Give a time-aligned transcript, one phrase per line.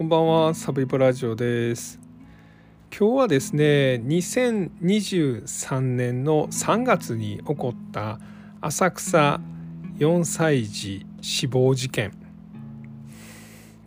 [0.00, 2.00] こんばんはサブリポラジオです
[2.90, 8.18] 今日はですね2023年の3月に起こった
[8.62, 9.42] 浅草
[9.98, 12.12] 4歳児死亡事件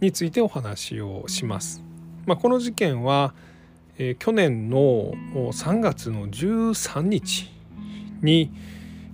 [0.02, 1.82] についてお話をします。
[2.28, 3.34] まあ、この事件は、
[3.98, 7.52] えー、去年の3月の13日
[8.22, 8.52] に、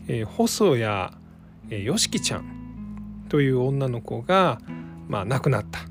[0.09, 4.59] えー、細谷、えー、よしきちゃんという女の子が、
[5.07, 5.88] まあ、亡くなった。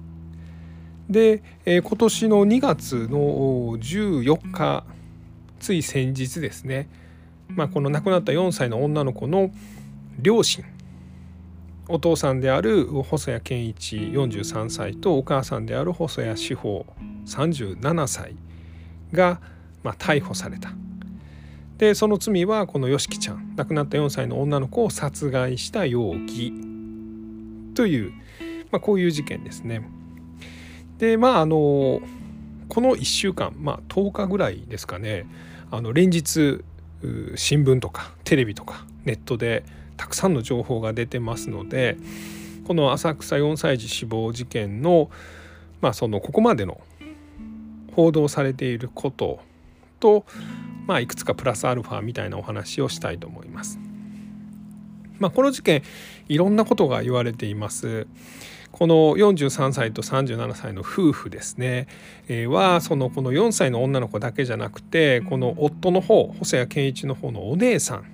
[1.09, 3.19] で、えー、今年の2月の
[3.79, 4.85] 14日
[5.59, 6.89] つい先日ですね、
[7.49, 9.51] まあ、この亡くなった4歳の女の子の
[10.19, 10.65] 両親
[11.89, 16.85] お父さんである細谷健一43歳とお母さんである細谷志保
[17.27, 18.37] 37歳
[19.13, 19.41] が、
[19.83, 20.73] まあ、逮捕された。
[21.79, 26.53] でその罪はこのよしきちゃん亡くなった4歳の女の子を殺害した容疑
[27.75, 28.13] という、
[28.73, 29.89] まあ、こういう事件ですね。
[30.99, 32.01] でまああの
[32.69, 35.27] この1週間、まあ、10日ぐらいですかね
[35.71, 36.63] あの連日
[37.37, 39.65] 新聞とかテレビとかネットで
[39.97, 41.97] たくさんの情報が出てますので
[42.67, 45.11] この浅草4歳児死亡事件の,、
[45.81, 46.81] まあそのここまでの
[47.95, 49.41] 報道されていること
[49.99, 50.25] と、
[50.87, 53.79] まあ、いくつかプラスアルファみたいなお話をしたいと思います。
[55.19, 55.83] まあ、この事件
[56.29, 58.07] いろんなことが言われています。
[58.73, 61.89] この43歳と37歳の夫婦ですね、
[62.29, 68.05] えー、はそのこの4歳の女の子だけじゃなくてこの夫の方細谷健一の方のお姉さん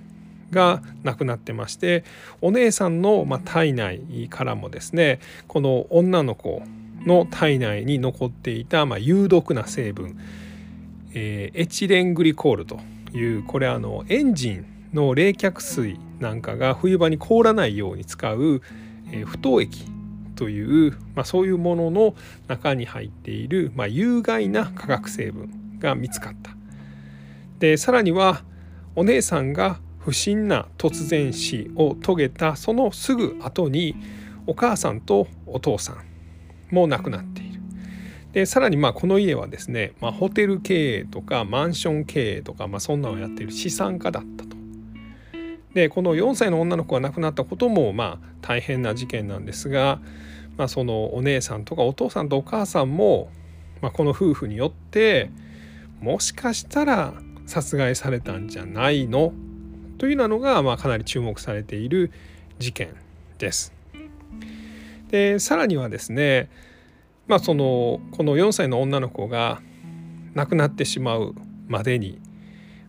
[0.51, 2.03] が亡くなってまして
[2.41, 6.63] お姉さんのま体内からもですねこの女の子
[7.05, 10.17] の体内に残っていたま有毒な成分、
[11.13, 12.79] えー、エチレングリコールと
[13.13, 18.61] いうこれあのエンジンの冷却水なんかが冬場に凍らないように使う、
[19.11, 19.94] えー、不凍液
[20.35, 22.15] という、まあ、そういうものの
[22.47, 26.51] 中に入っている、まあ、有害な化学成分が見つかった。
[27.59, 28.43] でさらには
[28.95, 33.95] お姉さんが不審な突然死を遂げたそのすぐ後に
[34.45, 36.03] お母さんとお父さん
[36.69, 37.61] も亡くなっている。
[38.33, 44.54] でさらにまあこの家はですね、まあ、ホテル経営とかマンション経営とか、まあ、そんなのをやっている資産家だったと。
[45.75, 49.99] でこの4歳の女の子が亡くなったこともまあ大変な事件なんですが、
[50.57, 53.29] まあ、そのお姉さんとかお父さんとお母さんも、
[53.81, 55.29] まあ、この夫婦によって
[55.99, 57.13] もしかしたら
[57.45, 59.33] 殺害されたんじゃないの？
[59.97, 62.11] というなのが、まあ、かなり注目されている
[62.57, 62.95] 事件
[63.37, 63.73] です。
[65.09, 66.49] でさらにはですね、
[67.27, 69.61] まあ、そのこの4歳の女の子が
[70.35, 71.35] 亡くなってしまう
[71.67, 72.19] までに、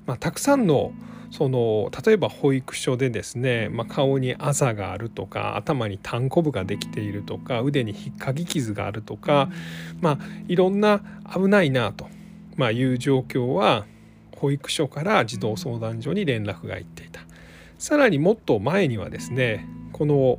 [0.06, 0.92] まあ、たくさんの
[1.36, 9.50] その例えば保育所でですね、まあ、顔にあざがあるとか頭にたんこぶができているとか腕にひっかき傷があるとか、
[10.00, 12.08] まあ、いろんな危ないなと、
[12.56, 13.84] まあ、いう状況は
[14.34, 17.20] 保育所から児童相談所に連絡が行っていた。
[17.78, 20.38] さらにもっと前にはですねこの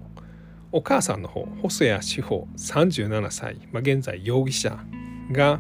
[0.72, 4.80] お母さんの方細谷志保37歳、まあ、現在容疑者
[5.32, 5.60] が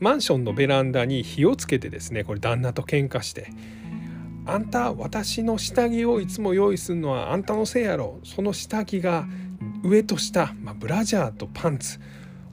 [0.00, 3.48] マンションのベランダに火をつけてですねこれ旦那と喧嘩して
[4.46, 8.20] 「あんた私の下着をいつも用意するのはあんたのせいやろ。
[8.24, 9.26] その下着が
[9.82, 11.98] 上と下、まあ、ブラジャーとパンツ。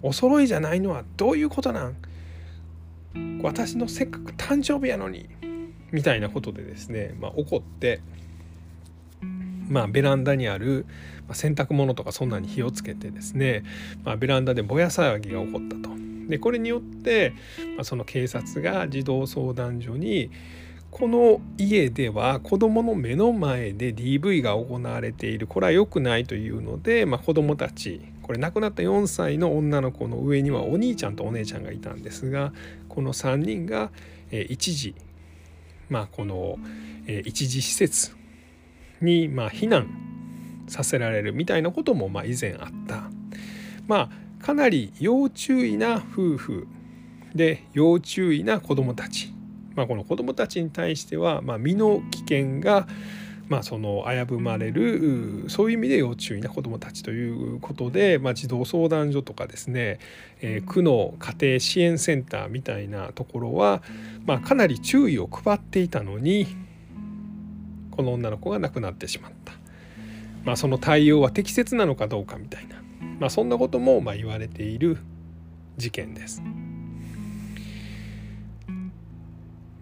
[0.01, 1.95] お揃いじゃないのはどういうことなん？
[3.41, 5.29] 私のせっかく誕生日やのに」
[5.93, 8.01] みたいなことでですね、まあ、怒って、
[9.69, 10.87] まあ、ベランダにある
[11.31, 13.63] 洗濯物とかそんなに火をつけてですね、
[14.03, 15.93] まあ、ベランダでぼや騒ぎが起こったと。
[16.27, 17.33] でこれによって、
[17.75, 20.31] まあ、その警察が児童相談所に
[20.93, 32.53] この家では子どもの目の前で DV が行われているこれは良くないというので、まあ、子どもたちこれ亡くなった4歳の女の子の上にはお兄ちゃんとお姉ちゃんがいたんですが
[32.89, 33.89] この3人が、
[34.29, 34.93] 一時
[35.89, 36.59] まあこの、
[37.25, 38.15] 一時施設
[39.01, 39.87] に、ま、避難
[40.67, 43.09] させられるみたいなことも、ま、以前あった。
[43.87, 46.67] まあかなり要注意な夫婦
[47.33, 49.32] で要注意な子どもたち、
[49.75, 52.87] まあ、この子どもたちに対しては、まあ、身の危険が、
[53.49, 59.99] まあ、その危ぶまれるそういう意味で要注意な子どもたちということで、まあ、児童相談所とかですね、
[60.41, 63.81] えー、区の家庭支援センターみたいなところは、
[64.25, 66.47] まあ、かなり注意を配っていたのに
[67.91, 69.53] この女の子が亡くなってしまった、
[70.45, 72.77] まあ、その対応は適切なのかどうかみたいな、
[73.19, 74.97] まあ、そんなこともま言われている
[75.77, 76.41] 事件です。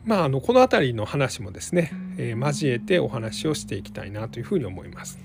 [0.05, 5.19] まあ、あのこの辺りの話もですね、えー、交えてお話をしていきたいなというふうに思います。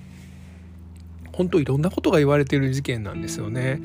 [1.33, 3.81] 本当いろんなことが言われている事件なんですよね。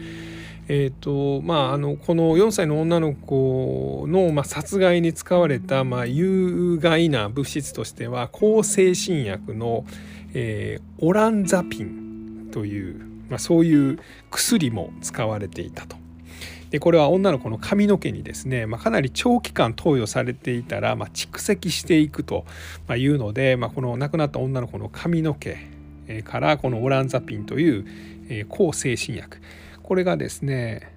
[0.67, 9.85] えーとまあ、あのこの4歳の女の子の、まあ、殺害に使われた、まあ、有害な物質としては抗精神薬の、
[10.33, 13.99] えー、オランザピンという、まあ、そういう
[14.29, 16.00] 薬も使われていたと。
[16.69, 22.45] でこれは女の子の髪の毛にですね、まあ、かなり長期間投与されていたら、まあ、蓄積していくと
[22.95, 25.57] いうので、まあ、この亡くなった女の子の髪の毛
[26.23, 29.37] からこのオランザピンという抗精神薬。
[29.83, 30.91] これがですね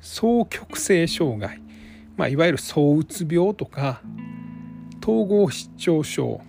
[0.00, 1.60] 双極性障害、
[2.16, 4.02] まあ、いわゆる躁うつ病とか
[5.02, 6.40] 統合失調症、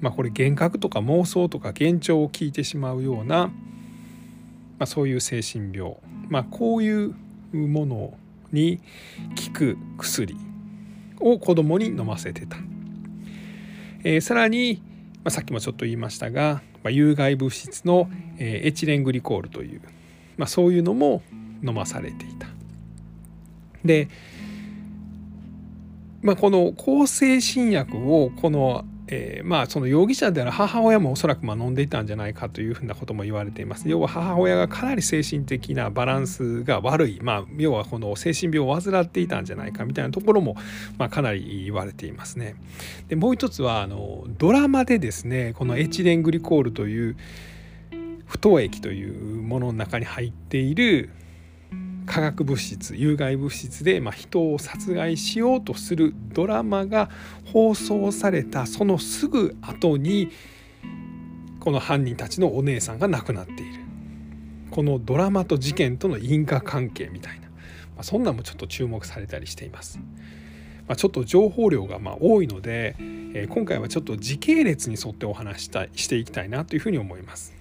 [0.00, 3.52] まあ、これ幻覚とか妄想とか幻聴を聞いてしまうような、ま
[4.80, 5.96] あ、そういう精神病、
[6.28, 7.14] まあ、こういう
[7.52, 8.14] もの
[8.52, 8.80] に
[9.46, 10.36] 効く薬
[11.20, 12.56] を子供に飲ませてた、
[14.04, 14.82] えー、さらに、
[15.24, 19.80] まあ、さっきもちょっと言いましたが、まあ、有害物質の、えー、エチレングリコールという
[20.40, 21.22] まあ、そういうのも
[21.62, 22.46] 飲まされていた。
[23.84, 24.08] で、
[26.22, 33.88] まあ、この向精神薬をこの、えー、まあその容疑者である母親もおそらくまあ飲んでいたんじゃないかというふうなことも言われています。
[33.88, 40.54] 要は母親がかなり精神的なバランスが悪い、まあ、要はこの精神病を患っていたんじゃないかみたいなところも、
[40.96, 42.54] まあ、かなり言われていますね。
[43.08, 47.16] でもう一つはあのドラマでですねこのエチレングリコールという
[48.26, 51.10] 不凍液というものの中に入っている
[52.10, 57.08] 化学物質有害物質で、まあ、人を殺害しようとするドラマが
[57.52, 60.30] 放送されたそのすぐ後に
[61.60, 63.62] この犯人たちのお姉さんが亡くなっている
[64.72, 67.54] このドラマと事件との因果関係みたいな、ま
[67.98, 70.00] あ、そんなんもちょっと注目されたりしています。
[70.86, 77.54] まあ、ちょっと情報量がま多いので、えー、今回はちょっと時系列に沿ってお話したしていきたいなというふうに思います。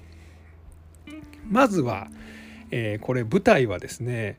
[1.48, 2.10] まずは、
[2.72, 4.38] えー、これ舞台はですね、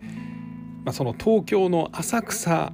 [0.84, 2.72] まあ、その東京の浅草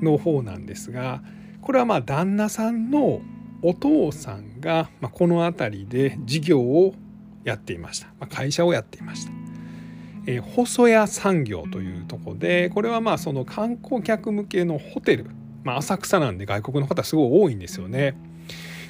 [0.00, 1.22] の方なんですが
[1.60, 3.20] これはまあ旦那さんの
[3.62, 6.94] お父さんが、まあ、この辺りで事業を
[7.44, 9.32] やっていました、まあ、会社をやっていました。
[10.28, 15.30] えー、細谷産業というとこでこれはまあその観光客向けのホテル、
[15.62, 18.16] まあ、浅草なんで外国の方すごい多いんですよね。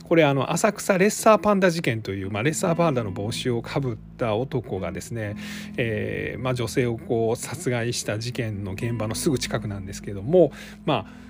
[0.06, 5.36] これあの浅草レッサーパンダ事件という、まあ、レッサーパンダの帽子をかぶった男がですね、
[5.76, 10.52] えー、まあ、女性をこう殺害した事件の現場のすぐ近くなんですけども
[10.84, 11.26] まあ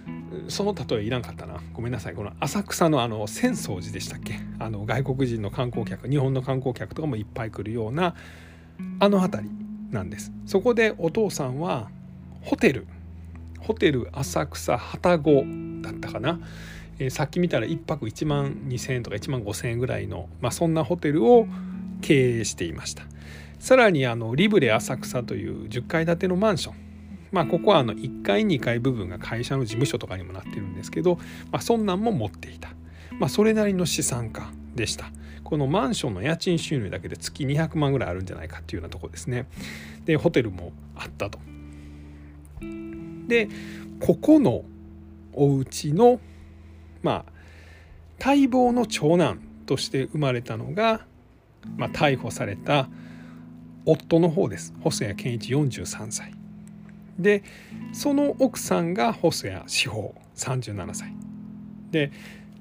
[0.49, 1.61] その例えいらんかったな。
[1.73, 2.14] ごめんなさい。
[2.14, 4.38] この浅草のあの浅草寺でしたっけ？
[4.58, 8.14] あの外国人の観光客日本の観光客とかもいっぱい来るような
[9.00, 9.50] あの辺り
[9.90, 10.31] なんです。
[10.44, 11.90] そこでお父さんは
[12.43, 12.87] ホテル。
[13.58, 15.44] ホテル浅草旅籠
[15.82, 16.38] だったかな。
[16.98, 21.46] えー、さっき見たら1泊1万2,000円とか1万5,000円ぐらいの、まあ、そんなホテルを
[22.00, 23.04] 経営していました。
[23.58, 26.75] さらにあのリブレ浅草という10階建てのマンション。
[27.32, 31.16] まあここはあの1階2階部分が会社の事務所とかにもなってるんですけど、
[31.50, 32.70] まあ、そんなんも持っていた、
[33.19, 35.10] まあ、それなりの資産家でした。
[35.42, 39.46] このマンションの家賃収入だけで月200万ぐらいあるんじゃないかっていうようなとこですね。
[40.04, 41.38] でホテルもあったと。
[43.28, 43.49] で
[44.00, 44.64] ここの
[45.32, 46.20] お家の
[47.06, 47.32] まあ
[48.18, 51.06] 待望の長男として生まれたのが、
[51.76, 52.88] まあ、逮捕された
[53.84, 54.75] 夫の方です。
[54.80, 56.34] 細谷健一43歳。
[57.16, 57.44] で
[57.92, 61.14] その奥さんが細谷志保37歳。
[61.92, 62.10] で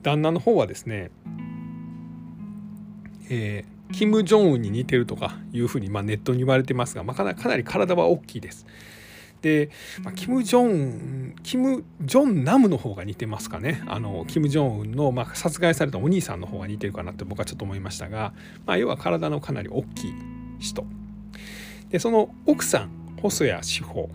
[0.03, 1.09] 旦那の方はですね、
[3.31, 8.67] えー、キム・ジョンウンに似てるとかいうふうに、まあ、ネットに言われてますが、まあ、かなり体は大きいです。
[9.45, 9.69] で、
[10.03, 13.83] まあ、キム・ジョンキム・ジョンナムの方が似てますかね。
[13.85, 18.33] あのキム・ジョンウンの、まあ、殺害されたお兄さんの方が似てるかなって僕はちょっと思いましたが、
[18.65, 20.13] まあ、要は体のかなり大きい
[20.57, 20.83] 人。
[21.89, 22.89] でその奥さん
[23.21, 24.09] 細谷志保。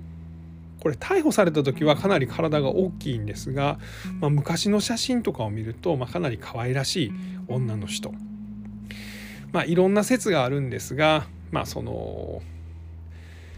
[0.81, 3.79] これ逮捕された時はかなり体が大きいんですが、
[4.19, 7.13] まあ、昔の写真とかを見ると、まあ、かなり可愛らしい
[7.47, 8.13] 女の人。
[9.53, 12.43] まあいろんな説があるんですがまあその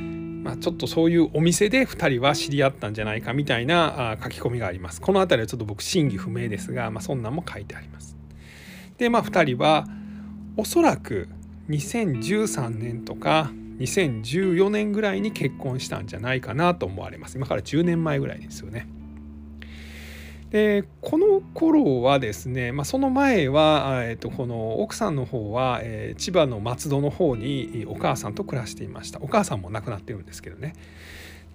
[0.01, 5.01] まあ、ちょっとそういうお店で2人は知り合ったんじゃないかみたいな書き込みがあります。
[5.01, 8.17] この辺りはちょっと僕真偽不明ですが、まあ、そんなんも書いてあります。
[8.99, 9.87] でまあ2人は
[10.57, 11.29] おそらく
[11.69, 17.37] 2013年とか2014年ぐらいに結婚したんじゃないかなと思われます。
[17.37, 18.87] 今から10年前ぐらいですよね。
[20.53, 29.19] でこの頃はですね、まあ、その前は、えー、とこの奥さんの方は、えー、千葉の松戸の方にお母さんと暮らしていました。
[29.23, 30.75] お母さんも亡くなってるんですけどね。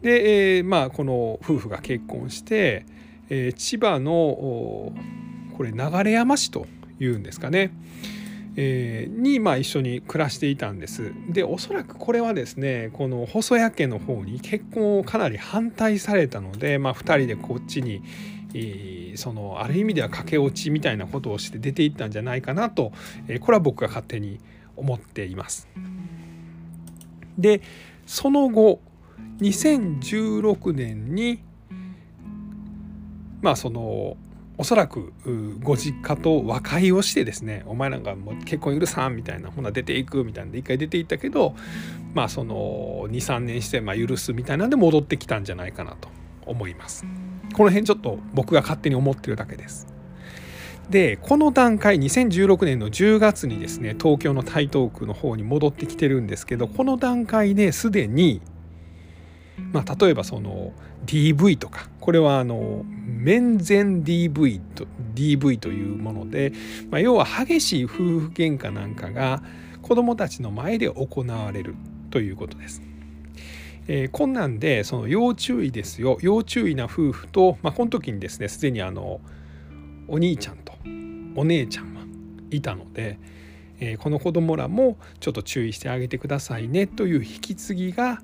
[0.02, 2.88] で、えー、まあこの夫婦が結婚して、
[3.30, 4.94] えー、千葉のこ
[5.60, 6.66] れ流山市と
[7.00, 7.72] いうんですかね、
[8.56, 11.14] えー、にまあ一緒に暮らしていたんです。
[11.30, 18.02] でおそらくこれはですねこの細谷家の方に結婚をかなり反対されたので、まあ、2人でこっちに、
[19.16, 22.92] そのある意味では駆け落ちみたいなことをして出ていったんじゃないかなと、
[23.42, 24.40] これは僕が勝手に
[24.76, 25.68] 思っています。
[27.38, 27.62] で
[28.06, 28.80] その後
[29.42, 31.40] 2016年に
[33.42, 34.18] まあその
[34.60, 35.14] おそらく
[35.62, 41.56] ご実家と和解をしてですねお前なんかもう結婚許さんみたいなほな出ていくみたいなんで一回出ていったけど
[42.16, 46.10] まあその23年してまあ許すみたいなんで戻ってきたんじゃないかなと
[46.46, 47.06] 思います
[47.54, 49.88] この辺ちょっと僕が勝手に思ってるだけです
[50.90, 58.42] でこの段階2016年の10月にですね東京の台東区の方に戻ってきてるんですけどこの段階ですでに
[59.74, 60.72] まあ例えばその
[61.06, 66.54] DV とかこれはあの面前 DV と DV というもので、
[66.90, 69.42] まあ、要は激しい夫婦喧嘩なんかが
[69.82, 71.76] 子どもたちの前で行われる
[72.12, 72.87] ということです。
[73.88, 79.22] えー、こんなんでその要注意ですよ要注意な夫婦と、まあ、この時にですねすでにあの
[80.08, 80.74] お兄ちゃんと
[81.36, 82.02] お姉ちゃんは
[82.52, 83.20] いたので、
[83.80, 88.22] えー、この子供らもちょっと注意してあげてくださいねという引き継ぎが、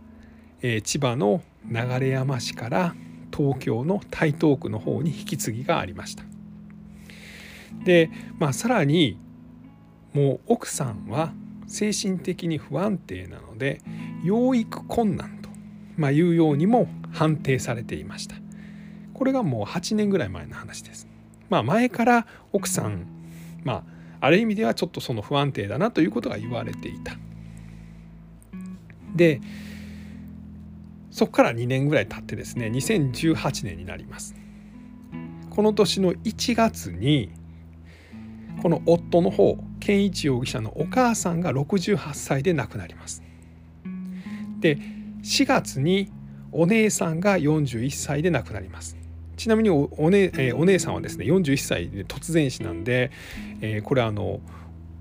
[0.62, 2.96] えー、千葉の流山市から
[3.36, 6.24] 東京の台東区の方に引き継ぎがありました。
[7.86, 9.18] で、まあ、さらに
[10.14, 11.34] もう奥さんは
[11.68, 13.82] 精神的に不安定なので
[14.24, 15.43] 養育困難、
[15.98, 18.36] まあ、いうようにも判定されていました。
[19.14, 21.08] これがもう8年ぐらい前の話です。
[21.50, 23.06] まあ、前から奥さん、
[23.64, 23.84] ま
[24.20, 27.18] あ、ある意味ではちょっとその不安定だなということが言われていた。
[29.16, 29.42] で
[31.12, 34.36] そこから2年ぐらい経ってですね2018年になります
[35.50, 37.30] この年の1月に
[38.62, 43.22] この夫の方健一容疑者のお母さんが68歳で亡くなります
[44.60, 44.80] で
[45.24, 46.12] 4月に
[46.52, 48.98] お姉さんが41歳で亡くなります
[49.38, 53.12] ちなみにおお,、ねえー、お姉さんはですね41歳で突然死なんで、
[53.62, 54.42] えー、これはあの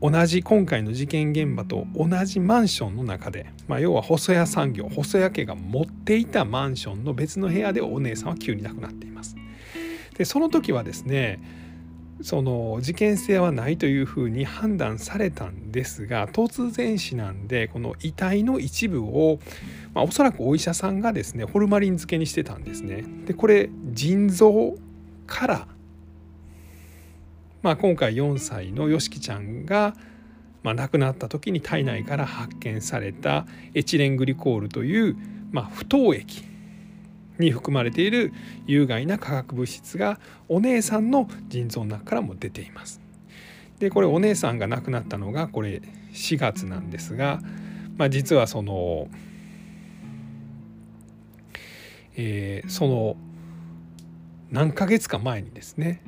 [0.00, 9.37] 同じ今回の事件現場と同じマンションの中で、まあ、要は細谷産業細谷家が持っていたマンションの別の部屋でお姉さんは急に亡くなっています。
[10.17, 11.41] でその時はですね
[12.23, 19.38] その事件性はないというふうに判断されたんですが突然死なんでこの遺体の一部を、
[19.94, 23.04] まあ、おそらくお医者さんがですねホルマリン漬けにしてたんですね。
[23.26, 24.75] でこれ腎臓
[25.26, 25.68] から
[27.62, 29.94] まあ、今回4歳のよしきちゃんが、
[30.64, 35.16] まあ、亡くなった時に体内から発見されたエチレングリコールという、
[35.52, 36.42] まあ、不凍液
[37.38, 38.32] に含まれている
[38.66, 40.18] 有害な化学物質が
[40.49, 43.00] お姉さんの腎臓の中からも出ています。
[43.78, 45.82] でこれお姉さんが亡くなったのがこれ
[46.12, 47.40] 4月なんですが、
[47.96, 49.08] まあ、実はその、
[52.16, 53.16] えー、その
[54.50, 56.02] 何ヶ月か前にですね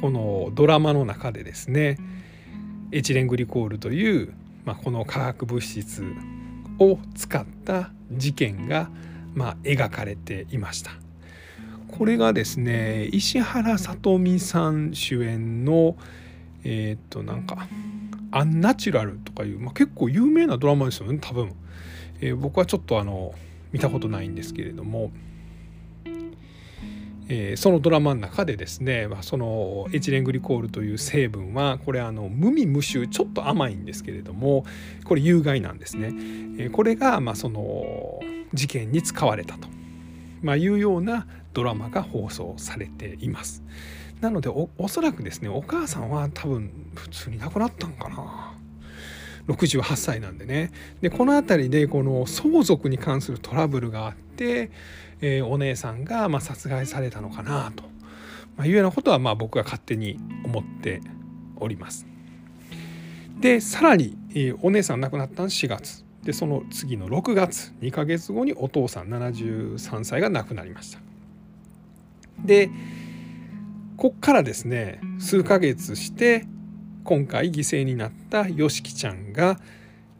[0.00, 1.98] このドラマの中でですね
[2.90, 4.32] エチレングリコールという、
[4.64, 6.04] まあ、この化学物質
[6.78, 8.90] を使った事件が、
[9.34, 10.92] まあ、描かれていました。
[11.88, 15.96] これがですね石原さとみさん主演の
[16.64, 17.68] えっ、となんか
[18.30, 21.52] 「アンナチュラル」とかいう、まあ、結構有名なドラマですよね多分、
[22.20, 23.34] えー、僕はちょっとあの
[23.72, 25.10] 見たことないんですけれども
[27.34, 34.66] えー、そのドラマの中でですね、まあ、そのエチレングリコールという成分はこれあの無味無臭ちょっと甘いんですけれども
[35.04, 36.08] これ有害なんですね。
[36.08, 38.20] えー、これがまあその
[38.52, 39.66] 事件に使われたと、
[40.42, 43.62] まあ、いうようなドラマが放送されています。
[44.20, 48.51] なのでおおそらくですねお母さんは多分普通に亡くなったんかな。
[49.48, 50.70] 68歳なんでね
[51.00, 54.70] でこの辺りでこの相続に関するトラブルがあって、
[55.20, 57.84] えー、お姉さんがま殺害されたのかなと、
[58.56, 61.00] まあいうようなことはまあ僕が勝手に思って
[61.56, 62.06] おります。
[63.40, 71.00] でさらに、えー、お姉さん亡くなったの4月でその次の6月2ヶ月後にお父さん73歳が亡くなりました。
[72.44, 72.70] で
[73.96, 76.46] こっからですね数ヶ月して
[77.04, 79.58] 今回犠牲になったよしきちゃんが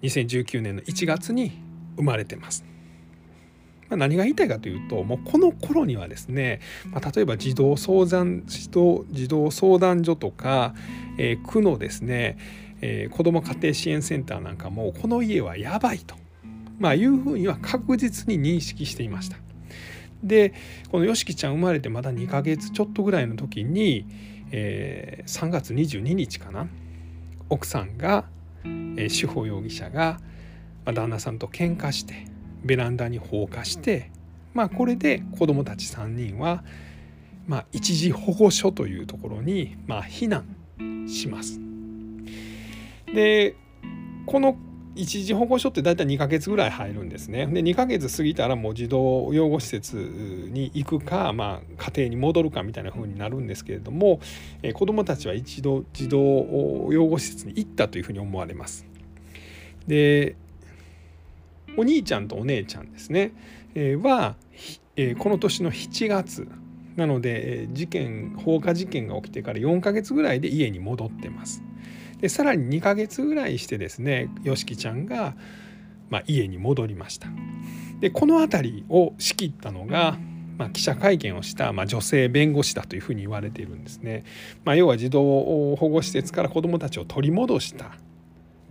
[0.02, 1.52] 2019年の1月に
[1.96, 2.64] 生まれてます。
[3.88, 6.60] まあ、何が言いたいかというともうこの頃にはですね、
[6.90, 10.74] まあ、例えば児童相談児童児童相談所とか、
[11.18, 12.38] えー、区のですね、
[12.80, 16.16] えー、子ども家庭支援センターなんかもこの家はやばいと、
[16.78, 19.36] まあ、いうふうには確実に認識していました。
[20.24, 20.54] で
[20.90, 24.06] このよしきちゃん生まれてまだ2ヶ月ちょっとぐらいの時に、
[24.52, 26.68] えー、3月22日かな
[27.48, 28.26] 奥さんが
[28.96, 30.20] え志保容疑者が、
[30.84, 32.26] まあ、旦那さんと喧嘩して
[32.64, 34.10] ベランダに放火して、
[34.54, 36.64] まあ、これで子どもたち3人は、
[37.46, 40.44] まあ、一時保護所というところに、まあ、避難
[41.08, 41.60] します。
[43.12, 43.56] で
[44.26, 44.56] この
[44.94, 47.46] 一時保護所って大体2ヶ月ぐらい入るんですね。
[47.46, 54.20] で2ヶ月過ぎたらもう児童養護施設に行くか、まあ、家庭に戻るかみたいな風になるんですけれども、
[54.62, 56.18] えー、子どもたちは一度児童
[56.92, 58.86] 養護施設に行ったというふうに思われます。
[59.86, 60.36] で
[61.76, 63.32] お兄ちゃんとお姉ちゃんですね、
[63.74, 64.36] えー、は、
[64.96, 66.46] えー、この年の7月
[66.96, 71.62] なので事件放火事件が起きてから4ヶ月ぐらいで家に戻ってます。
[72.22, 75.34] でさらに2ヶ月ぐらいしてですねよしきちゃんが、
[76.08, 77.28] まあ、家に戻りました。
[78.00, 80.16] でこの辺りを仕切ったのが、
[80.56, 84.24] まあ、記者会見をした、まあ、女性弁護士だというふうに言われているんですね。
[84.64, 85.20] まあ、要は児童
[85.76, 87.92] 保護施設から子どもたちを取り戻した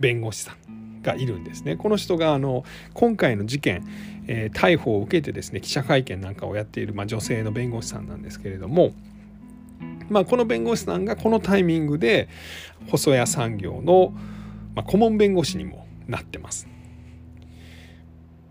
[0.00, 1.76] 弁護士さんがいるんですね。
[1.76, 3.86] この人があの今回の事件、
[4.28, 8.92] えー、逮捕を受けてですね記者会見なんかをやっている、まあ、女性の弁護士さんなんですけれども。
[10.08, 12.28] まあ、この弁護士さんがこのタイミングで
[12.88, 14.14] 細谷産業の、
[14.74, 16.68] ま、顧問弁護士にもなってます。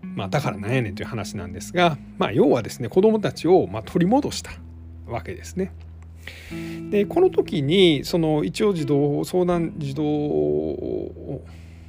[0.02, 4.50] まあ、だからなんやねんという話なんですが、まあ、要はですね子どもたちをま取り戻した
[5.06, 5.72] わけですね。
[6.90, 10.02] でこの時にその一応児童相談児童、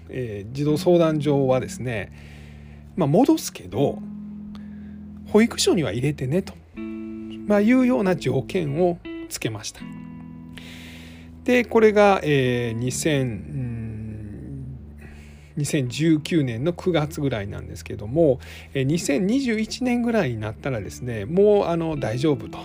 [0.09, 2.11] えー、児童相談所はですね、
[2.95, 3.99] まあ、戻すけど
[5.27, 6.53] 保育所には入れてねと、
[7.47, 8.97] まあ、いうような条件を
[9.33, 9.81] つけました。
[11.43, 12.79] でこれが、えー、
[15.57, 18.39] 2019年の9月ぐらいなんですけども
[18.73, 22.59] 2021年ぐらいになったらですねもうあの大丈夫と、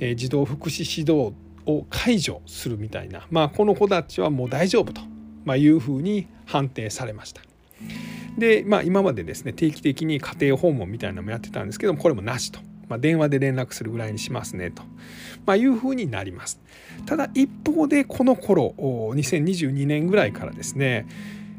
[0.00, 1.34] えー、児童福祉指導
[1.66, 5.02] を解除するみたいな、まあ、この子たちはもう大丈夫と、
[5.44, 7.42] まあ、いうふうに判定されました。
[8.38, 12.60] で、まあ、今までですね定期的に家庭訪問みたいなのもやってたんですけどもこれもなしと。
[12.94, 14.82] まあ、電話で連絡するぐらいにしますねと、
[15.46, 16.60] まあ、いうふうになります。
[17.06, 21.06] ただ一方でこの頃2022年ぐらいからですね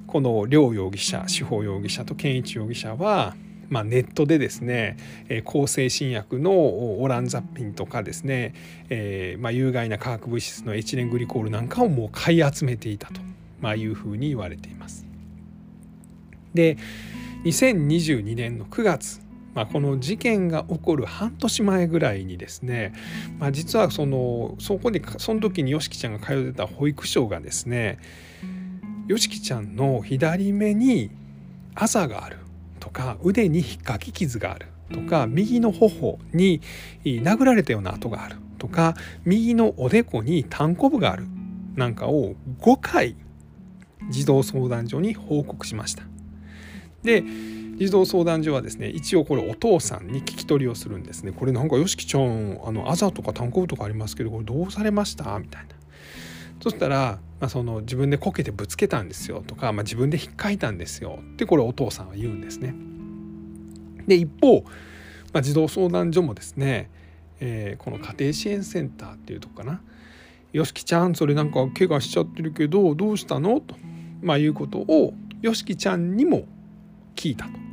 [0.07, 3.35] この両容疑者司法容疑者と健一容疑者は
[3.67, 4.95] まあ、ネットでですね、
[5.27, 8.53] えー、抗精神薬のオランザピンとかですね、
[8.89, 13.21] えーまあ、有害な化学物質のエチレングリコールなんかをもう買い集めていたと、
[13.59, 15.07] まあ、いうふうに言われています。
[16.53, 16.77] で
[17.43, 19.24] 2022年の9月
[19.55, 22.93] まあ、この事件が起こる半年前ぐらいにですね、
[23.39, 27.97] まあ、実はそのそこでその時によしきちゃんが通ってた保育所がですね
[29.07, 31.09] よしきちゃんの左目に
[31.73, 32.37] あざがある
[32.81, 36.61] とか腕に引っかき傷があるとか右の頬に
[37.03, 41.25] 殴られたような跡があるとか右のおでこにたんこぶがある
[41.75, 43.15] なんかを5回
[44.09, 46.03] 児童相談所に報告しました。
[47.03, 47.23] で
[47.77, 55.37] 児童相談所はですね一応これお父さんに聞き取りをするんですねこれなんかよしきちゃんあのあざとか炭鉱とかありますけどこれどうされました？
[55.39, 55.69] みたいな
[56.61, 62.73] そしたら、まあ、その自分でこけてぶつけたんですよとか、まあ、自分で引っかいたんですよってこれお父さんは言うんですね。
[64.07, 64.61] で一方、
[65.33, 66.89] まあ、児童相談所もですね、
[67.41, 69.81] えー、この家庭支援センターっていうとこかな
[70.53, 73.75] 「よしきちゃんそれなんか怪我しちゃってるけどどうしたの?」と、
[74.21, 76.45] まあ、いうことをよしきちゃんにも
[77.15, 77.64] 聞いたと。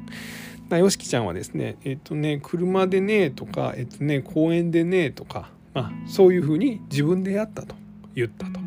[0.68, 7.75] なよしきちゃんはですねえっとね車でねとかえっとね公園でねとか、まあ、そういうふうに自分でやったと
[8.14, 8.61] 言ったと。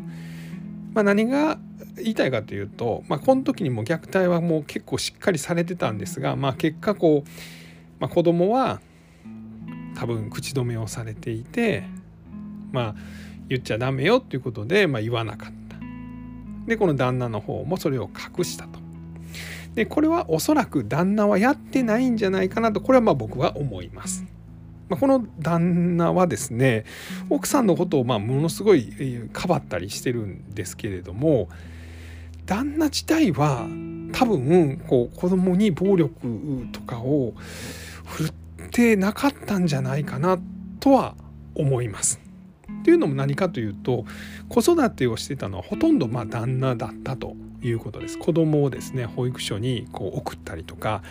[0.94, 1.58] まあ、何が
[1.96, 7.30] 言いたいかというと、まあ、この時にも虐待はもう結構しっかりされてたんですが、まあ、結果こう、
[7.98, 8.80] まあ、子供は
[9.94, 11.84] 多分口止めをされていて
[12.72, 12.94] まあ
[13.48, 15.76] 言っちゃダメよっていうことで、まあ、言わなかった。
[16.66, 18.85] でこの旦那の方もそれを隠したと。
[19.76, 24.24] でこれはおそらく旦那はやってないんじゃないかなとこれはまあ僕は思います。
[24.88, 26.84] まあ、この旦那はですね
[27.28, 31.48] 奥さんのことをまあものすごいかばったりしてるんですけれども
[32.46, 33.66] 旦那自体は
[34.12, 37.34] 多分こう子供に暴力とかを
[38.04, 40.38] 振るってなかったんじゃないかな
[40.80, 41.16] とは
[41.54, 42.20] 思います。
[42.82, 44.04] というのも何かというと
[44.48, 51.02] 子育てをしてたのはほとんどまあ旦那だったということです子供をですね保育所にこう送ったりとか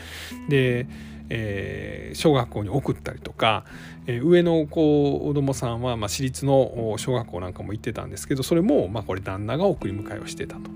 [0.50, 0.88] で、
[1.30, 3.66] えー、小学校に送ったりとか、
[4.06, 10.70] えー、上の子供さんはまあ私立の小学校なんかも行ってたんですけどそれもまあこれ旦那が送り迎えをしてたと。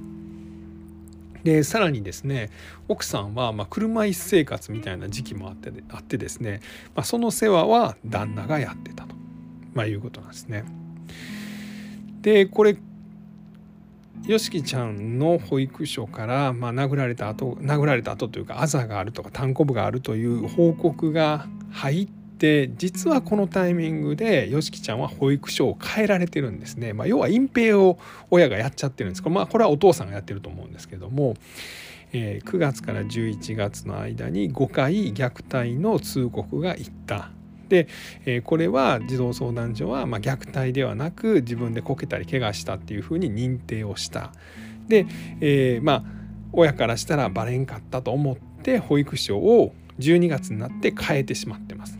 [1.44, 2.50] でさらにですね
[2.90, 6.60] 奥さんはま車椅子生活みたいな時期もあってあってですね、
[6.96, 9.16] まあ、その世話は旦那がやってたと、
[9.74, 10.66] まあ、いうことなんですね。
[12.22, 12.76] でこれ
[14.26, 27.98] よしきちゃんの保育所から、まあ、殴られた後殴られた後というかあざがあるとか単行部があるという報告が入って実はこのタイミングでよしきちゃんは保育所を変えられてるんですね、まあ、要は隠蔽を
[28.30, 29.28] 親がやっちゃってるんです。
[29.28, 31.36] まあ、これはお父さんがやってると思うんですけども、
[32.14, 37.32] えー、9月から11月の間に5回虐待の通告がいった。
[37.70, 37.88] で、
[38.26, 44.34] えー、これは児童相談所はま虐待ではなく自分でこけたり怪我したっていうふうに認定をした
[44.88, 45.06] で、
[45.40, 46.04] えー、まあ
[46.52, 51.98] 親からしたらバレんかったと思って保育所を12月になって変えてしまってます。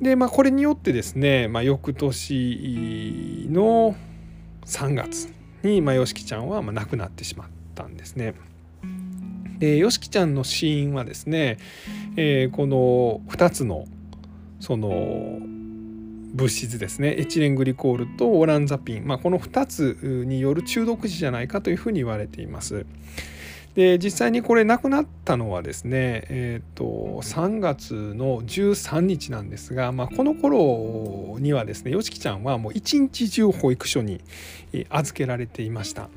[0.00, 3.96] でまあこれによってですね、まあ、翌年の
[4.64, 5.28] 3月
[5.62, 8.34] に、まあ、よしきちゃんはま亡くなってしまったんですね。
[9.58, 11.58] でよしきちゃんの死因はですね、
[12.16, 13.86] えー、この2つの
[14.60, 15.38] その
[16.34, 22.86] 物質ですねエチレングリコールとオランザピン、まあ、この2つによる中毒死じゃないかというふうに言われています。
[23.74, 34.20] で実際にこれ亡くなったのはですね、えーと、3月の13日なんですが、まあ、この頃にはですねよしきちゃんはもう一日中保育所に
[34.88, 36.08] 預けられていました。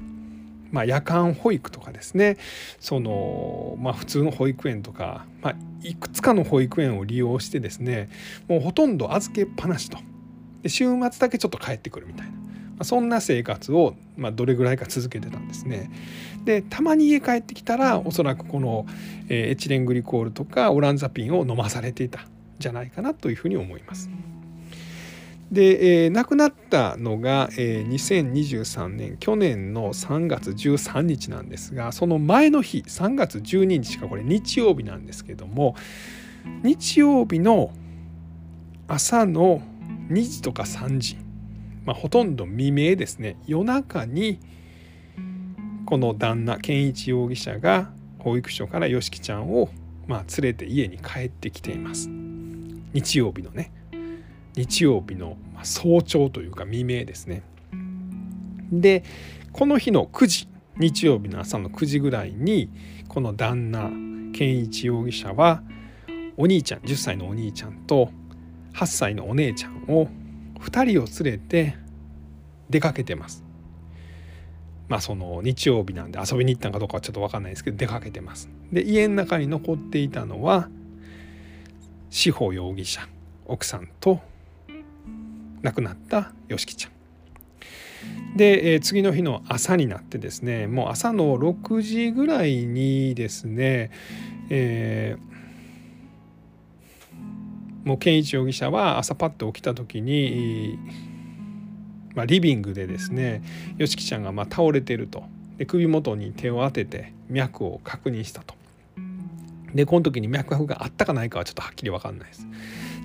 [0.71, 2.37] まあ、夜間保育とかですね
[2.79, 8.09] その、まあ、普通の保育園とか、まあ、いくつかの保育園を利用してですね
[8.47, 9.97] もうほとんど預けっぱなしと
[10.63, 12.37] で週末だけちょっと帰ってくるみたいな、ま
[12.79, 15.91] あ、そんな生活を、まあ、どれぐらいか続けてたんですね。
[16.45, 18.87] でたまに家帰ってきたらおそらくこの、
[19.29, 22.25] えー、エチレングリコールとかオランザピンを飲まされていたん
[22.57, 24.09] じゃないかなというふうに思います。
[25.51, 35.75] で、えー、亡くなったのが、えー、2023年去年の3月13日なんですがその前の日3月12日かこれ日曜日なんですけども
[36.63, 37.73] 日曜日の
[38.87, 39.61] 朝の
[40.09, 41.17] 2時とか3時、
[41.85, 43.37] まあ、ほとんど未明ですね。
[43.45, 44.39] 夜中に
[45.85, 49.69] この旦那健一容疑者が保育所からよしきちゃんを、
[50.07, 52.09] まあ、連れて家に帰ってきています。
[52.93, 53.71] 日曜日のね。
[54.55, 57.43] 日曜日の早朝というか未明ですね。
[58.71, 59.03] で
[59.51, 62.69] この日の9時日曜日の朝の9時ぐらいに
[63.07, 63.89] この旦那
[64.33, 65.61] 健一容疑者は
[66.37, 68.09] お兄ちゃん10歳のお兄ちゃんと
[68.73, 70.07] 8歳のお姉ちゃんを
[70.59, 71.75] 2人を連れて
[72.69, 73.43] 出かけてます。
[74.87, 78.49] まあその日曜日なんで遊びに行ったのかどうかはちょっと分かんないですけど出かけてます。
[78.71, 80.69] で家の中に残っていたのは
[82.09, 83.07] 志保容疑者
[83.45, 84.19] 奥さんと
[85.61, 86.91] 亡くなったよしきちゃん。
[88.35, 93.91] で、え、次の日の朝になってですねもう朝の6時ぐらいにですね、
[94.49, 100.79] えー、もう健一容疑者は朝パッと起きた時に、
[102.15, 103.43] まあ、リビングでですね
[103.77, 105.23] よしきちゃんがま倒れてると
[105.57, 108.55] で首元に手を当てて脈を確認したと。
[109.73, 112.47] でこの時に脈拍があったかないかはちょっとはっきり分かんないです。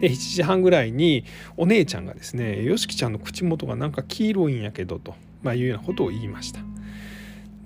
[0.00, 1.24] で7時半ぐらいに
[1.56, 6.60] お姉ちゃんがですね「よしきちゃんの口元がなんか黄色いんやけど」と、まあ、いうようなことを言いました。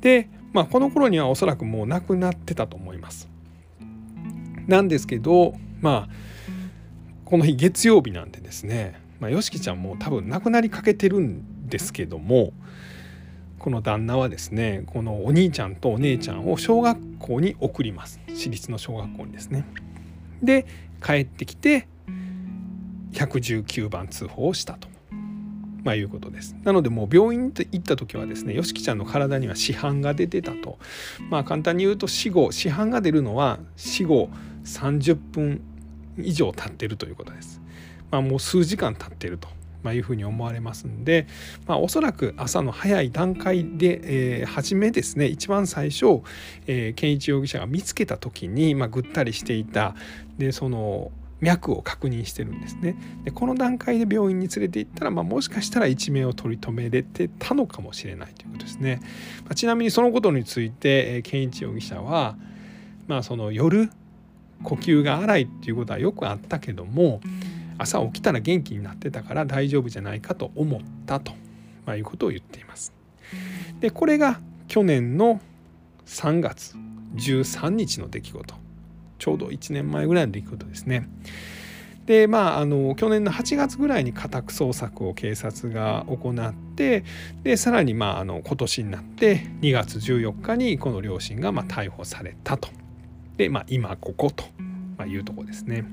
[0.01, 3.29] で、まあ、この頃にはおそらくもう亡くなってたと思います。
[4.67, 6.31] なんですけどまあ
[7.25, 12.53] この日月曜日なんでですね、まあ、よしきちゃんも多分亡くなりかけてるんですけども
[13.59, 19.65] この旦那はですねこのお兄ちゃんとお姉ちゃんを小学校に送ります私立の小学校にですね。
[20.43, 20.67] で
[21.05, 21.87] 帰ってきて
[23.13, 24.89] 119番通報をしたと。
[25.83, 26.57] まあ、いうことです。
[26.63, 30.79] なのでもう病院に行った時はですねよしきちゃんの体には死斑が出てたと。
[31.31, 34.29] まあ簡単に言うと死後死斑が出るのは死後
[34.65, 35.63] 30分
[36.19, 37.61] 以上経ってるということです。
[38.11, 39.49] まあ、もう数時間経ってると。
[39.83, 41.27] まあ、いうふうに思われますんで、
[41.67, 46.21] まあ、おそらく朝の早い段階で、えー、初めですね一番最初、
[46.67, 49.95] えー、健一容疑者が見つけた時に、まあ、ぐったりしていた。
[50.37, 52.97] でその脈を確認してるんですね。
[53.25, 59.01] でこの段階で病院に連れて行ったら、まあ、もしかしたら一命を取り留めれてたのかもしれないということですね、
[59.45, 62.37] まあ、ちなみにそのことについて、えー、健一容疑者は、
[63.07, 63.91] まあ、その夜
[64.63, 67.21] 呼吸が荒いっていうことはよくあったけども
[67.79, 71.33] 朝起きたら元気になってたから大丈夫じゃないかと思ったと、
[71.87, 72.93] まあ、いうことを言っています。
[73.81, 75.41] でこれが去年の
[76.05, 76.77] 3月
[77.17, 78.60] 13日の出来事。
[79.21, 81.09] ちょうど1年前ぐらいの出来事ですね。
[82.07, 87.05] でまああの去年の8月ぐらいに家宅捜索を警察が行って
[87.45, 92.69] でさらにまああの今年になって2月14日にこの両親がまあ逮捕されたと。
[93.37, 94.45] でまあ今ここと
[95.07, 95.85] いうとこですね。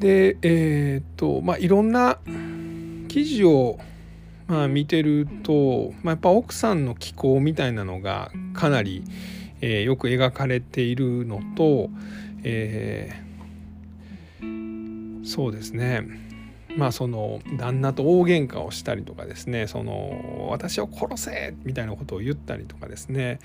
[0.00, 2.18] でえー、っとまあいろんな
[3.08, 3.78] 記事を
[4.50, 9.04] まあ、見てると、まあ、やっぱ奥さんの気候みたいなのがかなり、
[9.60, 11.90] えー、よく描かれているのと、
[12.44, 16.30] えー、そうですね。
[16.76, 19.66] まあその旦那と大喧嘩をしたりとかですね。
[19.66, 23.38] その私を殺せみたいなことを言ったりとかですね。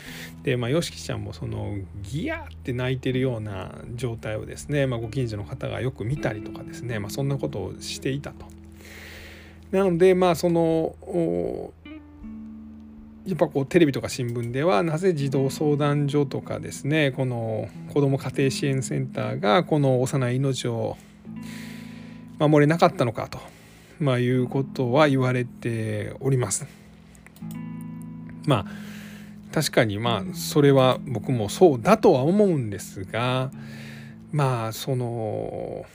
[0.43, 8.45] でまあ YOSHIKI ちゃんもそのギヤって泣いてるような状態をですね、まあ、ご近所の方がよく見たりとかですね、まあ、そんなことをしていたと。
[9.71, 10.95] なのでまあその
[13.25, 20.95] やっぱこうテレビとか新聞ではなぜ児童相談所とかですねこの子ども家庭支援センターがこの幼い命を
[22.38, 23.39] 守れなかったのかと、
[23.99, 26.67] まあ、いうことは言われております。
[28.45, 28.65] まあ
[29.51, 33.51] 確かにまあそれは僕もそうだとは思うんですが
[34.31, 35.85] まあその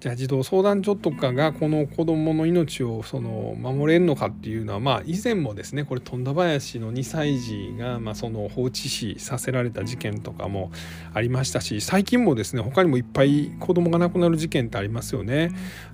[0.00, 10.70] じゃあ児童相談所とかがこの子どもの命をその守れるのかっていうのはまあ以前もですねこれ富田林の2歳児がまあその放置死させられた事件とかも
[11.14, 15.50] ありましたし最近もですね他にもいっぱい子どもが亡くなる事件ってありますよね。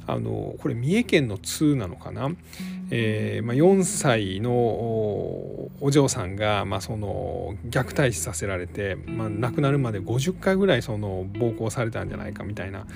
[0.07, 2.31] あのこれ三重県の2なのかな、
[2.91, 12.87] えーまあ、4歳のお嬢さんがまあその虐待死させられて、まあ、亡くなるまで50回ぐらいその暴行されたんじゃないかみたいな。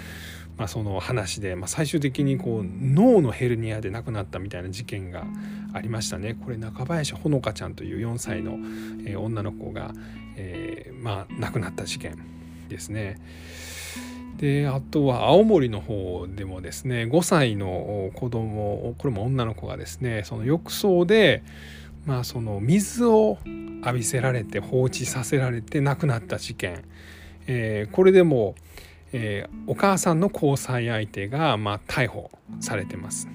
[0.58, 5.24] まあ、その話で、まあ、最終的にこう脳のヘルニアで亡くなったみたいな事件が
[5.72, 6.34] ありましたね。
[6.34, 8.58] これ中林ほのかちゃんという4歳の、
[9.06, 9.92] えー、女の子が、
[10.36, 12.18] えー、まあ、亡くなった事件
[12.68, 13.20] ですね。
[14.38, 21.42] であとは青森の方でもですね5歳の子供これも女の子がですねその浴槽で
[22.06, 23.38] まあその水を
[23.84, 26.84] 浴びせられて放置させられて亡くなった事件、
[27.48, 28.54] えー、これでも
[29.12, 33.28] えー、お母さんの交際相手が、まあ、逮捕されてます。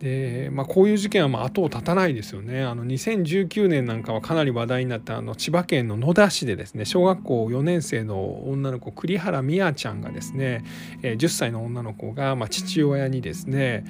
[0.00, 2.62] でまあ、こういう事件はまあ後を絶たないですよね。
[2.62, 10.64] あの2019年なんかはかなり話題になったあの千葉県の野田市でですね小学校4年生の女の子栗原美也ちゃんがですね
[11.02, 13.84] 10歳の女の子がまあ父親にですね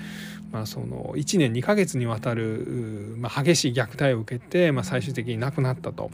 [0.53, 6.11] まあ、その1年2ヶ月にわたる、まあ、激しい虐待を受けて、まあ、最終的に亡くなったと。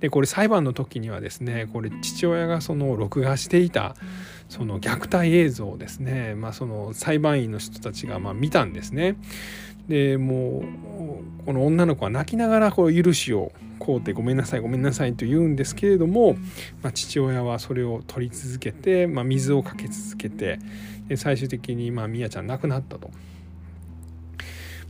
[0.00, 3.96] でこれ裁判の時にはですねこれ父親がその録画していた
[4.48, 9.16] その虐待映像をですね、まあ、その裁判員の人たちがまあ見たんですね。
[9.88, 10.62] でも
[11.40, 16.34] うこの女の子は泣きながらこう許しをこうてごめんなさいごめんなさいと言うんですけれども、
[16.82, 20.60] まあ、父親はそれを取り続けて、まあ、水をかけ続けて
[21.08, 23.10] で最終的にまあみやちゃん亡くなったと。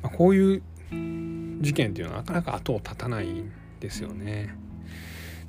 [0.03, 0.63] まあ、こういう
[1.61, 4.55] 事件っていうのはなかなか後を絶たないんですよね。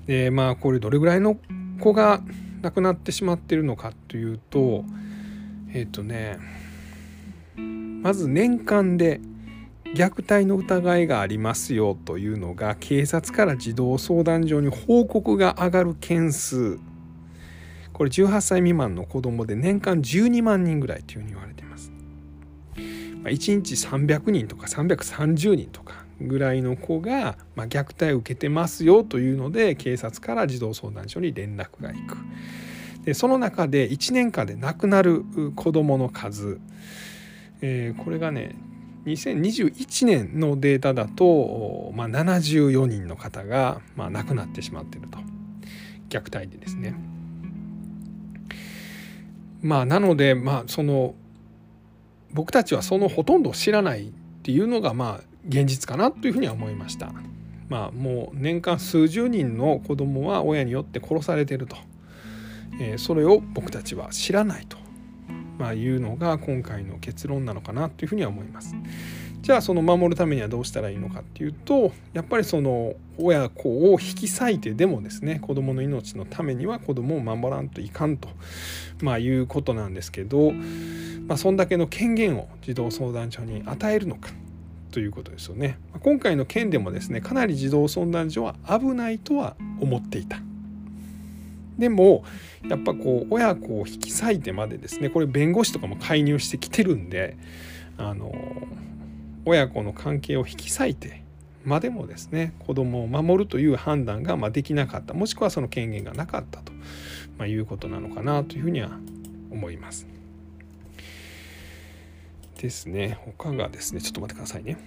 [0.08, 1.38] でまあこれどれぐらいの
[1.80, 2.22] 子が
[2.62, 4.84] 亡くなってしまってるのかというと
[5.74, 6.38] えっ、ー、とね
[7.56, 9.22] まず年間で
[9.96, 16.80] 虐待の疑いがありますよというのが警察から児童相談所に報告が上がる件数
[17.94, 21.73] これ18歳未満の子どもで年間12万人ぐらいというふうに言われてます。
[23.24, 32.18] 1日300人とか330人とかぐらいの子が、まあ虐待を受けてますよというので警察から児童相談所に連絡がいく。
[33.06, 35.24] でその中で1年間で亡くなる
[35.56, 36.60] 子どもの数、
[37.62, 38.56] えー、これがね
[39.06, 45.20] 2021年のデータだと、まあ、74人の方が、まあ、亡くなってしまっていると
[46.10, 46.96] 虐待でですね。
[49.62, 51.16] まあなのでまあその
[52.34, 57.12] 僕たちはそのほとんどを知らないっていうのがまあ現実かなというふうには思いました。
[57.70, 61.76] まあ、もう年間数十人の子供は親によって殺されてると、
[62.80, 64.78] えー、それを僕たちは知らないと、
[65.58, 68.76] まあ、いうのが今回の結論なのかなというふうには思います。
[69.44, 78.30] じゃあその守るためにはどうしたらいいのかっていうとやっぱりその親子を引き裂いてでもですね子どもの命のためには子どもを守らんといかんと、
[79.02, 80.52] まあ、いうことなんですけど、
[81.28, 84.30] まあ、そんだけの権限を児童相談所に与えるのか
[84.92, 85.78] ということですよね。
[86.02, 90.40] 今回の件でもですねかなり児童相談所は危ないとは思っていた。
[91.78, 92.24] でも
[92.70, 97.36] やっぱこう親子を引き裂いてまでですねこれ弁護士とかも介入してきてるんで
[97.98, 98.32] あの
[99.46, 101.24] 親子の関係を引き裂いて
[101.64, 106.72] までもですね子供を守るという判断がまできなかったもしくはその権限がなかったと、
[107.38, 108.92] まいうことなのかなというふうには
[109.50, 110.08] 思います。
[112.58, 114.78] ですね他がですねちょっと待ってくださいね。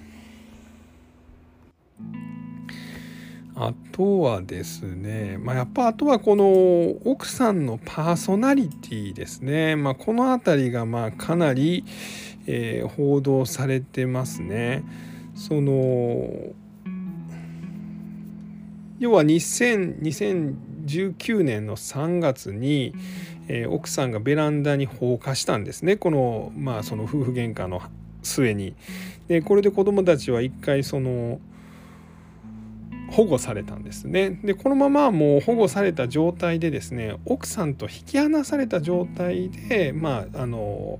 [3.59, 11.83] あとはですね、まあ、やっぱあとはこの奥さんのパーソナリティですね、まあ、この辺りがまあかなり、
[12.47, 14.85] えー、報道されてますね。
[15.35, 16.55] その
[18.99, 22.95] 要は2019年の3月に、
[23.49, 27.83] えー、奥さんがベランダに放火したんですねこの,、まあその夫婦喧嘩の
[28.23, 28.75] 末に。
[29.29, 31.41] でこれで子どもたちは一回その
[33.11, 34.41] 保護されたんですね。
[34.43, 40.99] でこのままもう保護された状態でですね奥さんと引き離された状態でまああの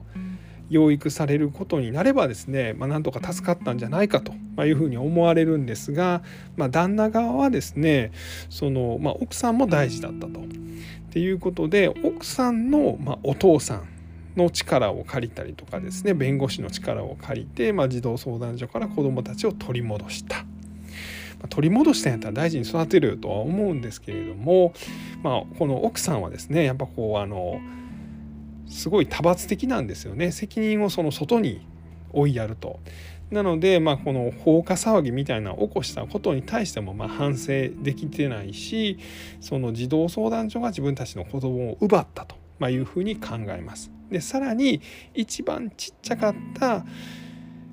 [0.69, 4.33] 養育されることになればですね、まあ、なんとか助かったんじゃないかと
[4.65, 6.23] いうふうに思われるんですが、
[6.57, 8.13] まあ、旦那側はですね
[8.51, 10.41] その、まあ、奥さんも大事だったと。
[10.41, 10.43] っ
[11.19, 13.89] ていうことで奥さんの、ま、お父さん
[14.37, 20.45] の力を借りたりとかですね弁護士の力を借りて、ま、児童相談所から子どもたちを取り戻した。
[21.49, 24.73] 取り戻したんやったら大事に育てるとは思うんですけれども、
[25.23, 27.61] まあ、この奥さんはですねやっぱこうあの
[28.69, 31.67] すごい多発的なんですよね責任をその外に
[32.13, 32.81] 追いやると。
[33.31, 39.01] なので、まあ、この放火騒ぎみたいな起こしたことに対してもま反省できてないし
[39.41, 42.37] その児童相談所が自分たちの子供を奪ったと
[42.69, 43.91] いうふうに考えます。
[44.11, 44.81] でさらに
[45.15, 46.87] 一番ちっちゃかった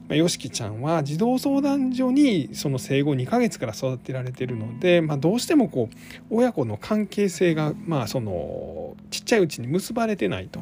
[0.09, 5.95] まあ、よしきちゃんは児童相談所にその生後2ヶ月から育てられてるので、まあ、どうしてもこう
[6.29, 10.59] 親子の関係性がまあそのちっちゃいうちに結ばれてないと。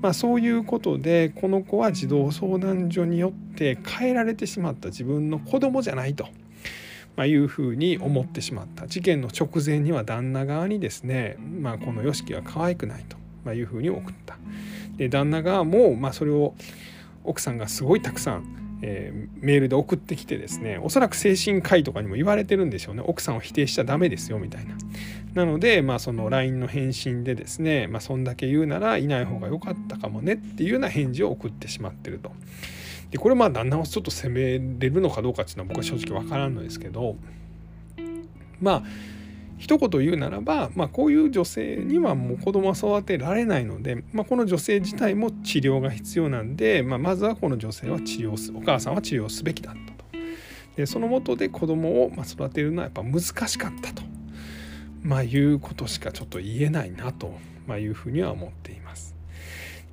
[0.00, 6.24] まあ、そういうことでこの子は児童相談所によって変えられてしまった自分の子供じゃないと、
[7.14, 13.04] まあ、いうふうに思ってしまった事件の直前には旦那側にですね、まあ、この YOSHIKI は可愛くない
[13.44, 14.38] というふうに送った。
[14.96, 16.54] で旦那側もまあそれを
[17.22, 24.74] 奥さんがすごいたくさんえー、メールで送ってきてですねおそらく精神科医とかにも言われてるんでしょうね奥さんを否定しちゃダメですよみたいな。
[25.34, 32.32] なので、まあ、その LINE の返信でですね、まあ、そんだけ言うならいない方が良かったかもねっていうような返事を送ってしまってると。
[33.10, 37.16] でこれまあ旦那をちょっと責めれるのかどうかっていうのは僕は正直わからんのですけど
[38.58, 38.82] まあ
[39.62, 50.04] 一言言うならば、まあ、こういう女性にはもう子供は育てられないので、まあ、この女性自体も治療が必要なんで、まあ、まずはこの女性は治療すお母さんは治療すべきだったと。
[50.74, 54.02] でそのもとで子供をま育てるのはやっぱ難しかったと、
[55.00, 57.32] まあ、いうことしかちょっと言えないなと、
[57.68, 59.14] まいうふうには思っています。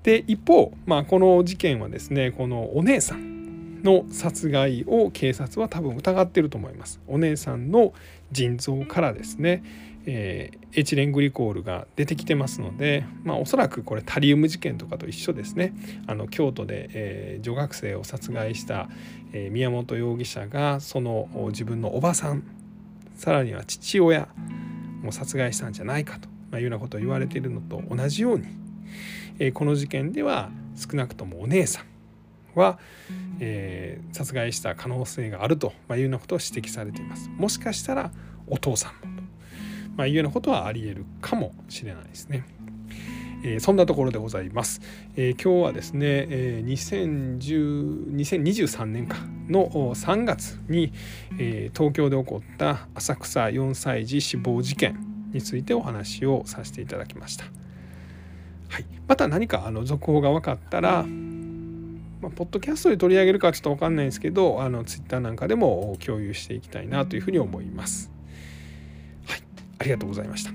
[0.02, 7.00] で一方、まあ、この事件はですねこのお姉さんの殺害を警察は多分疑ってると思います。
[7.08, 7.94] お姉さんの
[8.32, 9.64] 腎臓からですね、
[10.06, 15.74] えー、エチレングリコールが出てきてますので、まあ、おそらくこれタリウム事件とかと一緒ですね。
[16.08, 18.90] あの京都で、えー、女学生を殺害した、
[19.34, 22.44] えー、宮本容疑者がその自分のおばさん
[23.16, 24.30] さらには父親
[25.04, 28.48] も殺害したんじゃないかと、まあ、いうようなことを言われているのと同じように、
[29.40, 31.89] え、この事件では少なくともお姉さん
[32.56, 32.80] は、
[33.40, 37.30] えー、殺害した可能性があるというようなことを指摘されています。
[37.30, 38.12] もしかしたら
[38.48, 39.24] お父さんもと、
[39.98, 42.46] まあ、いうようなことはありえるかもしれないですね。
[43.42, 44.82] えー、そんなところでございます。
[45.16, 49.18] えー、今日はですね、えー、2010 2023年か
[49.50, 50.92] の3月に、
[51.40, 54.98] えー、東京で起こった浅草4歳児死亡事件
[55.32, 57.46] についてお話をさせていただきました。
[58.68, 61.06] はい、また何かあの続報が分かったら
[62.22, 68.12] まあ、ポッドキャストで取り上げるかちょっと分かんないんですけどあのツイッターなんかでも共有していきたいなというふうに思います。
[69.26, 69.44] はい、
[69.80, 70.52] ありがとうございました。